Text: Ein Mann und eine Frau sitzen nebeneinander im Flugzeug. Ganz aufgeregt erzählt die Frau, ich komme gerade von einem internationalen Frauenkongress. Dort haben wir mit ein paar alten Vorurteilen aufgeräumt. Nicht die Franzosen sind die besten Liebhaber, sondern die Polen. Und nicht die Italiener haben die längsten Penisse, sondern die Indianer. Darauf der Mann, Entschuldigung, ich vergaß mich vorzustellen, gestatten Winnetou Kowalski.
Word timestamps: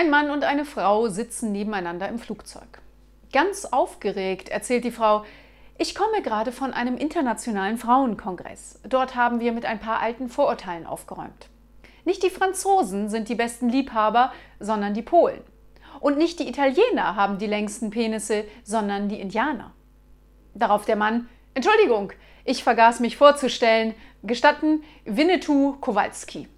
Ein 0.00 0.08
Mann 0.08 0.30
und 0.30 0.44
eine 0.44 0.64
Frau 0.64 1.08
sitzen 1.08 1.52
nebeneinander 1.52 2.08
im 2.08 2.18
Flugzeug. 2.18 2.80
Ganz 3.34 3.66
aufgeregt 3.66 4.48
erzählt 4.48 4.84
die 4.84 4.92
Frau, 4.92 5.26
ich 5.76 5.94
komme 5.94 6.22
gerade 6.22 6.52
von 6.52 6.72
einem 6.72 6.96
internationalen 6.96 7.76
Frauenkongress. 7.76 8.80
Dort 8.88 9.14
haben 9.14 9.40
wir 9.40 9.52
mit 9.52 9.66
ein 9.66 9.78
paar 9.78 10.00
alten 10.00 10.30
Vorurteilen 10.30 10.86
aufgeräumt. 10.86 11.50
Nicht 12.06 12.22
die 12.22 12.30
Franzosen 12.30 13.10
sind 13.10 13.28
die 13.28 13.34
besten 13.34 13.68
Liebhaber, 13.68 14.32
sondern 14.58 14.94
die 14.94 15.02
Polen. 15.02 15.42
Und 16.00 16.16
nicht 16.16 16.40
die 16.40 16.48
Italiener 16.48 17.14
haben 17.14 17.36
die 17.36 17.46
längsten 17.46 17.90
Penisse, 17.90 18.46
sondern 18.64 19.10
die 19.10 19.20
Indianer. 19.20 19.74
Darauf 20.54 20.86
der 20.86 20.96
Mann, 20.96 21.28
Entschuldigung, 21.52 22.14
ich 22.46 22.64
vergaß 22.64 23.00
mich 23.00 23.18
vorzustellen, 23.18 23.94
gestatten 24.22 24.82
Winnetou 25.04 25.74
Kowalski. 25.82 26.48